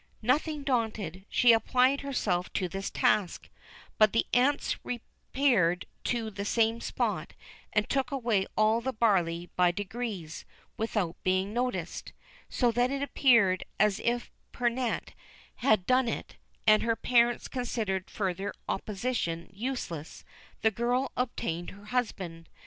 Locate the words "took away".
7.87-8.47